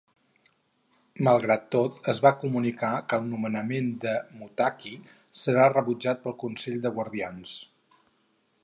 Malgrat 1.27 1.67
tot, 1.75 1.99
es 2.13 2.21
va 2.27 2.31
comunicar 2.45 2.89
que 3.11 3.19
el 3.23 3.29
nomenament 3.35 3.93
de 4.07 4.17
Mottaki 4.41 4.95
serà 5.45 5.71
rebutjat 5.77 6.27
pel 6.27 6.39
Consell 6.47 6.83
de 6.89 6.97
Guardians. 6.99 7.57